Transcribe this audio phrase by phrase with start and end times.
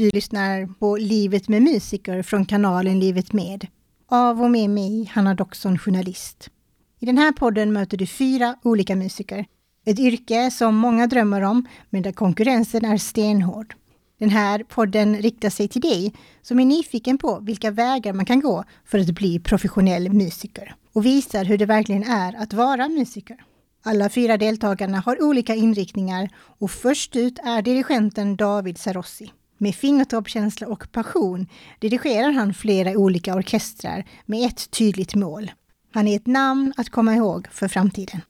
[0.00, 3.66] Du lyssnar på Livet med musiker från kanalen Livet med.
[4.08, 6.50] Av och med mig, Hanna Doxon, journalist.
[6.98, 9.46] I den här podden möter du fyra olika musiker.
[9.86, 13.74] Ett yrke som många drömmer om, men där konkurrensen är stenhård.
[14.18, 18.40] Den här podden riktar sig till dig som är nyfiken på vilka vägar man kan
[18.40, 23.36] gå för att bli professionell musiker och visar hur det verkligen är att vara musiker.
[23.82, 29.32] Alla fyra deltagarna har olika inriktningar och först ut är dirigenten David Sarossi.
[29.62, 31.46] Med fingertoppskänsla och passion
[31.78, 35.50] dirigerar han flera olika orkestrar med ett tydligt mål.
[35.92, 38.20] Han är ett namn att komma ihåg för framtiden.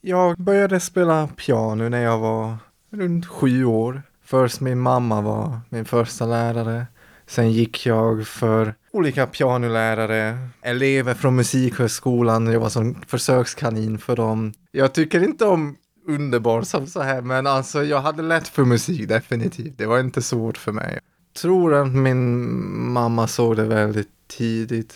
[0.00, 2.56] Jag började spela piano när jag var
[2.90, 4.02] runt sju år.
[4.24, 6.86] Först min mamma var min första lärare.
[7.26, 12.46] Sen gick jag för olika pianolärare, elever från musikhögskolan.
[12.46, 14.54] Jag var som försökskanin för dem.
[14.70, 15.76] Jag tycker inte om
[16.08, 19.78] underbar som så här, men alltså jag hade lätt för musik definitivt.
[19.78, 20.92] Det var inte svårt för mig.
[21.32, 22.52] Jag tror att min
[22.92, 24.94] mamma såg det väldigt tidigt.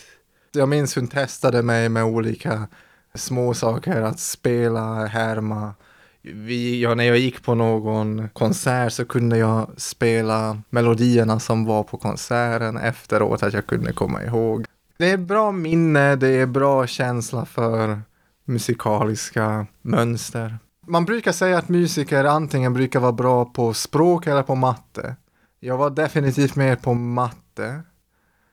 [0.51, 2.67] Jag minns hon testade mig med olika
[3.15, 5.73] små saker att spela, härma.
[6.21, 11.83] Vi, ja, när jag gick på någon konsert så kunde jag spela melodierna som var
[11.83, 14.65] på konserten efteråt, att jag kunde komma ihåg.
[14.97, 18.01] Det är bra minne, det är bra känsla för
[18.45, 20.57] musikaliska mönster.
[20.85, 25.15] Man brukar säga att musiker antingen brukar vara bra på språk eller på matte.
[25.59, 27.81] Jag var definitivt mer på matte.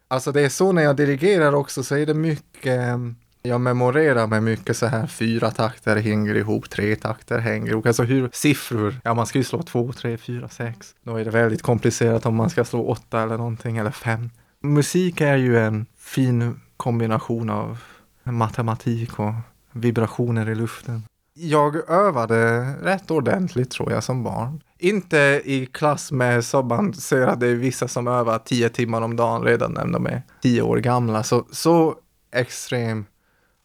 [0.09, 4.27] Alltså det är så när jag dirigerar också så är det mycket ehm, jag memorerar
[4.27, 7.87] med mycket så här fyra takter hänger ihop, tre takter hänger ihop.
[7.87, 10.95] Alltså hur siffror, ja man ska ju slå två, tre, fyra, sex.
[11.03, 14.31] Då är det väldigt komplicerat om man ska slå åtta eller någonting eller fem.
[14.63, 17.79] Musik är ju en fin kombination av
[18.23, 19.33] matematik och
[19.73, 21.03] vibrationer i luften.
[21.35, 24.63] Jag övade rätt ordentligt tror jag som barn.
[24.79, 29.03] Inte i klass med så man ser att det är vissa som övar tio timmar
[29.03, 31.23] om dagen redan när de är tio år gamla.
[31.23, 31.95] Så, så
[32.33, 33.05] extrem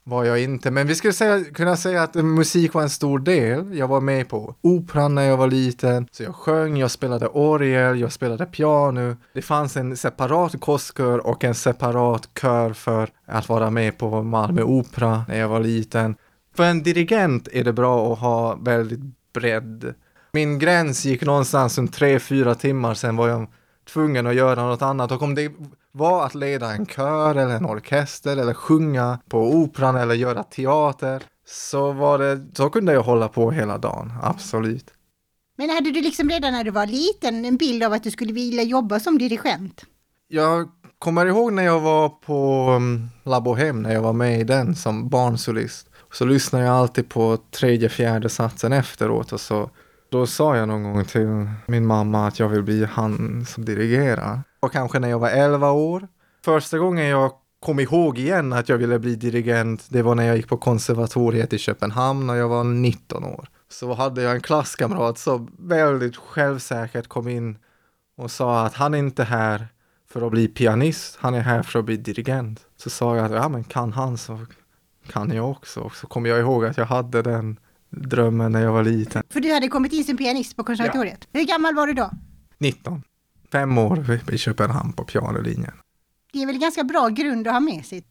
[0.08, 0.72] var jag inte.
[0.72, 3.78] Men vi skulle säga, kunna säga att musik var en stor del.
[3.78, 6.08] Jag var med på operan när jag var liten.
[6.12, 9.16] Så jag sjöng, jag spelade orgel, jag spelade piano.
[9.34, 14.62] Det fanns en separat kostkör och en separat kör för att vara med på Malmö
[14.62, 16.16] Opera när jag var liten.
[16.56, 19.00] För en dirigent är det bra att ha väldigt
[19.34, 19.94] bredd.
[20.32, 23.48] Min gräns gick någonstans runt tre, fyra timmar, sen var jag
[23.94, 25.52] tvungen att göra något annat och om det
[25.92, 31.24] var att leda en kör eller en orkester eller sjunga på operan eller göra teater
[31.48, 34.94] så var det, så kunde jag hålla på hela dagen, absolut.
[35.58, 38.34] Men hade du liksom redan när du var liten en bild av att du skulle
[38.34, 39.86] vilja jobba som dirigent?
[40.28, 40.70] Jag
[41.06, 44.76] kommer ihåg när jag var på um, La Bohème, när jag var med i den
[44.76, 45.90] som barnsolist.
[46.12, 49.70] Så lyssnade jag alltid på tredje, fjärde satsen efteråt och så
[50.10, 54.42] då sa jag någon gång till min mamma att jag vill bli han som dirigerar.
[54.60, 56.08] Och kanske när jag var 11 år.
[56.46, 60.38] Första gången jag kom ihåg igen att jag ville bli dirigent, det var när jag
[60.38, 63.48] gick på konservatoriet i Köpenhamn när jag var 19 år.
[63.70, 67.58] Så hade jag en klasskamrat som väldigt självsäkert kom in
[68.18, 69.68] och sa att han är inte här
[70.08, 72.66] för att bli pianist, han är här för att bli dirigent.
[72.78, 74.40] Så sa jag att ja men kan han så
[75.08, 75.80] kan jag också.
[75.80, 79.24] Och så kommer jag ihåg att jag hade den drömmen när jag var liten.
[79.30, 81.28] För du hade kommit in som pianist på konservatoriet?
[81.32, 81.40] Ja.
[81.40, 82.12] Hur gammal var du då?
[82.58, 83.04] 19.
[83.52, 85.74] Fem år i Köpenhamn på pianolinjen.
[86.34, 88.04] Det är väl ganska bra grund att ha med sig?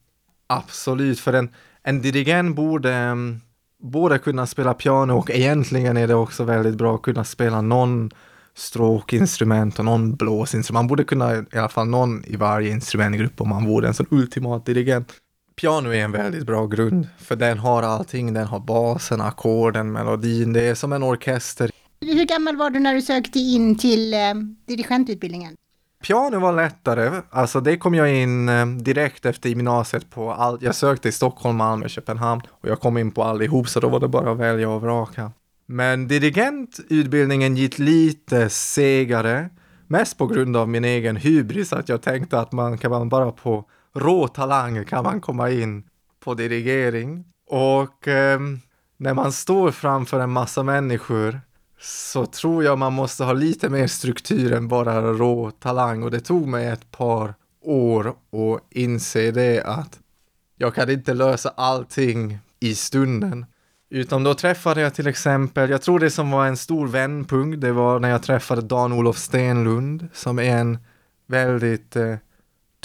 [0.47, 1.49] Absolut, för en,
[1.82, 3.41] en dirigent borde um,
[3.82, 8.11] både kunna spela piano och egentligen är det också väldigt bra att kunna spela någon
[8.56, 10.75] stråkinstrument och någon blåsinstrument.
[10.75, 14.06] Man borde kunna i alla fall någon i varje instrumentgrupp om man vore en sån
[14.10, 15.12] ultimat dirigent.
[15.60, 18.32] Piano är en väldigt bra grund, för den har allting.
[18.32, 20.53] Den har basen, ackorden, melodin.
[20.53, 21.70] Det är som en orkester.
[22.00, 24.19] Hur gammal var du när du sökte in till eh,
[24.66, 25.56] dirigentutbildningen?
[26.06, 27.22] Piano var lättare.
[27.31, 30.59] Alltså det kom jag in eh, direkt efter gymnasiet på all...
[30.60, 34.00] Jag sökte i Stockholm, Malmö, Köpenhamn och jag kom in på allihop så då var
[34.00, 35.31] det bara att välja och vraka.
[35.66, 39.50] Men dirigentutbildningen gick lite segare.
[39.86, 43.32] Mest på grund av min egen hybris, att jag tänkte att man kan man bara
[43.32, 43.64] på
[43.94, 45.84] rå talang kan man komma in
[46.20, 47.25] på dirigering.
[47.50, 48.40] Och eh,
[48.96, 51.40] när man står framför en massa människor
[51.81, 56.20] så tror jag man måste ha lite mer struktur än bara rå talang och det
[56.20, 59.99] tog mig ett par år att inse det att
[60.56, 63.46] jag kan inte lösa allting i stunden.
[63.94, 67.73] Utan då träffade jag till exempel, jag tror det som var en stor vändpunkt, det
[67.73, 70.79] var när jag träffade Dan-Olof Stenlund som är en
[71.26, 72.17] väldigt eh,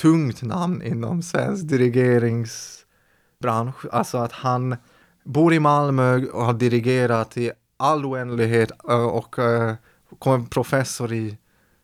[0.02, 3.86] tungt namn inom svensk dirigeringsbransch.
[3.92, 4.76] Alltså att han
[5.24, 9.74] bor i Malmö och har dirigerat i all oändlighet eh, och eh,
[10.20, 11.38] kom professor i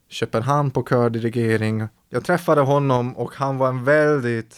[0.10, 1.88] Köpenhamn på kördirigering.
[2.10, 4.56] Jag träffade honom och han var en väldigt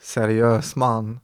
[0.00, 1.20] seriös man.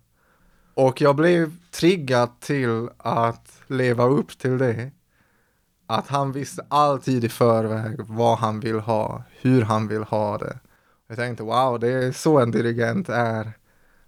[0.75, 4.91] Och jag blev triggad till att leva upp till det.
[5.87, 10.59] Att han visste alltid i förväg vad han vill ha, hur han vill ha det.
[11.09, 13.53] Jag tänkte wow, det är så en dirigent är.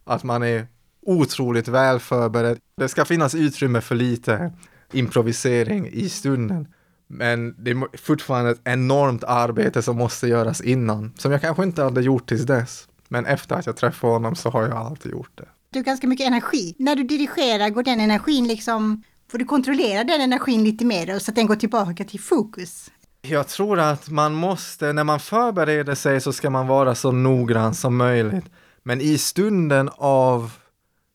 [0.04, 0.66] Att man är
[1.02, 2.58] otroligt väl förberedd.
[2.76, 4.52] Det ska finnas utrymme för lite
[4.92, 6.68] improvisering i stunden.
[7.06, 11.82] Men det är fortfarande ett enormt arbete som måste göras innan, som jag kanske inte
[11.82, 12.88] hade gjort tills dess.
[13.08, 15.48] Men efter att jag träffade honom så har jag alltid gjort det.
[15.70, 16.74] Du har ganska mycket energi.
[16.78, 21.30] När du dirigerar, går den energin liksom, får du kontrollera den energin lite mer så
[21.30, 22.90] att den går tillbaka till fokus?
[23.22, 27.74] Jag tror att man måste, när man förbereder sig så ska man vara så noggrann
[27.74, 28.44] som möjligt.
[28.82, 30.52] Men i stunden av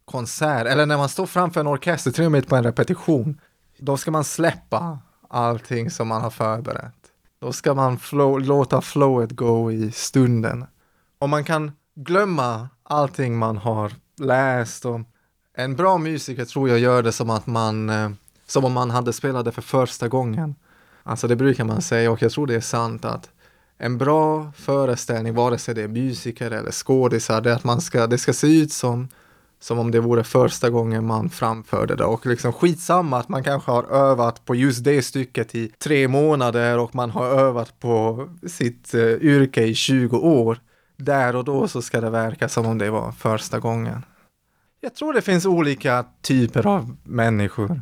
[0.05, 3.39] konsert, eller när man står framför en orkester, till och med på en repetition,
[3.77, 4.99] då ska man släppa
[5.29, 6.95] allting som man har förberett.
[7.39, 10.65] Då ska man flow, låta flowet gå i stunden.
[11.19, 14.99] Och man kan glömma allting man har läst och
[15.53, 18.09] en bra musiker tror jag gör det som att man, eh,
[18.47, 20.55] som om man hade spelat det för första gången.
[21.03, 23.29] Alltså det brukar man säga och jag tror det är sant att
[23.77, 28.07] en bra föreställning, vare sig det är musiker eller skådisar, det är att man ska,
[28.07, 29.07] det ska se ut som
[29.61, 33.71] som om det vore första gången man framförde det och liksom skitsamma att man kanske
[33.71, 38.93] har övat på just det stycket i tre månader och man har övat på sitt
[38.95, 40.59] uh, yrke i 20 år.
[40.97, 44.05] Där och då så ska det verka som om det var första gången.
[44.83, 47.81] Jag tror det finns olika typer av människor.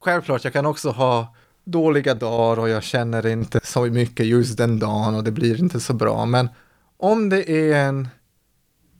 [0.00, 4.78] Självklart, jag kan också ha dåliga dagar och jag känner inte så mycket just den
[4.78, 6.26] dagen och det blir inte så bra.
[6.26, 6.48] Men
[6.96, 8.08] om det är en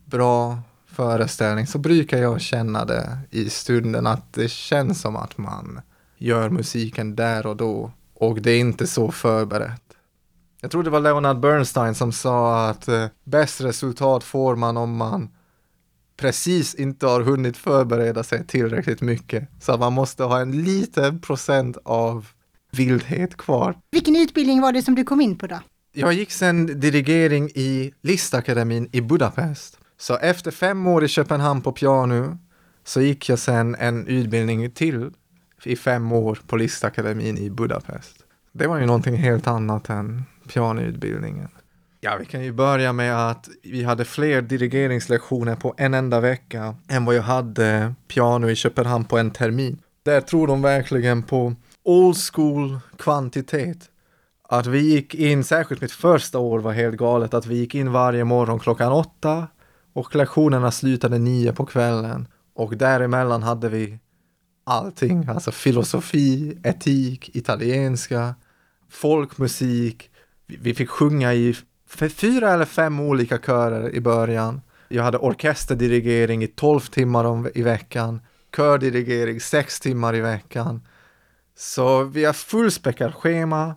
[0.05, 5.81] bra föreställning så brukar jag känna det i stunden att det känns som att man
[6.17, 9.83] gör musiken där och då och det är inte så förberett.
[10.61, 14.97] Jag tror det var Leonard Bernstein som sa att eh, bäst resultat får man om
[14.97, 15.29] man
[16.19, 19.49] precis inte har hunnit förbereda sig tillräckligt mycket.
[19.61, 22.27] Så man måste ha en liten procent av
[22.71, 23.77] vildhet kvar.
[23.91, 25.59] Vilken utbildning var det som du kom in på då?
[25.93, 29.79] Jag gick sen dirigering i Listakademin i Budapest.
[29.97, 32.37] Så efter fem år i Köpenhamn på piano
[32.83, 35.11] så gick jag sen en utbildning till
[35.63, 38.15] i fem år på Listakademin i Budapest.
[38.51, 40.23] Det var ju någonting helt annat än
[40.53, 41.47] pianoutbildningen.
[42.01, 46.75] Ja, vi kan ju börja med att vi hade fler dirigeringslektioner på en enda vecka
[46.87, 49.81] än vad jag hade piano i Köpenhamn på en termin.
[50.03, 53.89] Där tror de verkligen på old school kvantitet.
[54.43, 57.91] Att vi gick in, särskilt mitt första år var helt galet, att vi gick in
[57.91, 59.47] varje morgon klockan åtta
[59.93, 62.27] och lektionerna slutade nio på kvällen.
[62.53, 63.99] Och däremellan hade vi
[64.63, 68.35] allting, alltså filosofi, etik, italienska,
[68.89, 70.09] folkmusik.
[70.47, 71.55] Vi fick sjunga i
[71.89, 74.61] fyra eller fem olika körer i början.
[74.87, 78.21] Jag hade orkesterdirigering i tolv timmar om, i veckan,
[78.55, 80.81] kördirigering sex timmar i veckan.
[81.57, 83.75] Så vi har fullspäckat schema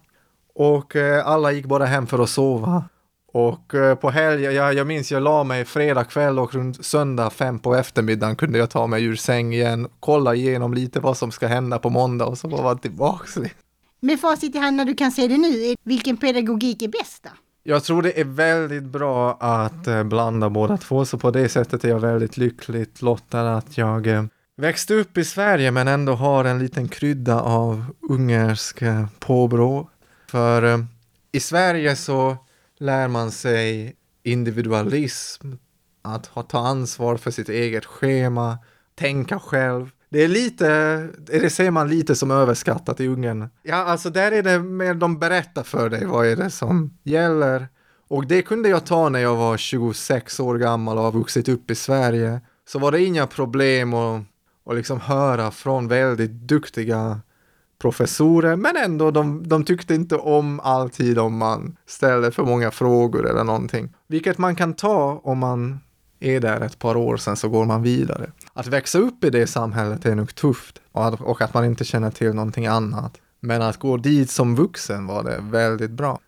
[0.55, 2.85] och eh, alla gick bara hem för att sova.
[3.33, 7.31] Och eh, på helgen, jag, jag minns jag la mig fredag kväll och runt söndag
[7.31, 11.33] fem på eftermiddagen kunde jag ta mig ur säng igen, kolla igenom lite vad som
[11.33, 13.39] ska hända på måndag och så var man tillbaks.
[14.01, 17.31] Med facit i hand när du kan se det nu, vilken pedagogik är bäst då?
[17.63, 21.85] Jag tror det är väldigt bra att eh, blanda båda två, så på det sättet
[21.85, 24.25] är jag väldigt lyckligt lottad att jag eh,
[24.57, 29.91] växte upp i Sverige men ändå har en liten krydda av ungersk eh, påbrå.
[30.27, 30.85] För eh,
[31.33, 32.37] i Sverige så
[32.79, 35.53] lär man sig individualism,
[36.03, 38.59] att ha, ta ansvar för sitt eget schema,
[38.95, 39.91] tänka själv.
[40.13, 43.49] Det är lite, det ser man lite som överskattat i Ungern.
[43.63, 47.69] Ja, alltså där är det mer de berättar för dig vad är det som gäller.
[48.09, 51.71] Och det kunde jag ta när jag var 26 år gammal och har vuxit upp
[51.71, 52.41] i Sverige.
[52.69, 54.23] Så var det inga problem att,
[54.67, 57.21] att liksom höra från väldigt duktiga
[57.79, 63.31] professorer, men ändå de, de tyckte inte om alltid om man ställde för många frågor
[63.31, 63.95] eller någonting.
[64.09, 65.81] Vilket man kan ta om man
[66.21, 68.31] är där ett par år sen så går man vidare.
[68.55, 71.85] Att växa upp i det samhället är nog tufft och att, och att man inte
[71.85, 73.21] känner till någonting annat.
[73.41, 76.21] Men att gå dit som vuxen var det väldigt bra.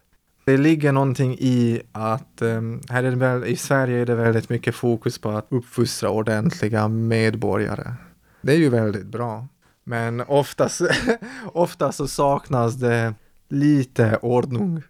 [0.44, 4.48] Det ligger någonting i att um, här är det väl, i Sverige är det väldigt
[4.48, 7.94] mycket fokus på att uppfostra ordentliga medborgare.
[8.42, 9.48] Det är ju väldigt bra.
[9.84, 10.80] Men oftast,
[11.52, 13.14] oftast så saknas det
[13.48, 14.82] lite ordning.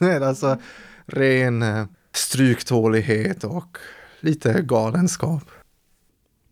[0.22, 0.58] alltså
[1.06, 3.78] ren eh, stryktålighet och
[4.20, 5.42] lite galenskap.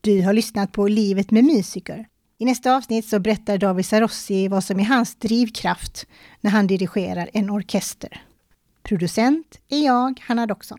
[0.01, 2.07] Du har lyssnat på Livet med musiker.
[2.39, 6.07] I nästa avsnitt så berättar David Sarossi vad som är hans drivkraft
[6.41, 8.23] när han dirigerar en orkester.
[8.83, 10.79] Producent är jag, Hanna Doxon.